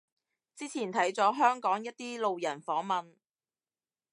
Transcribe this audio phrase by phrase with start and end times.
[0.55, 3.17] 之前睇咗香港一啲路人訪問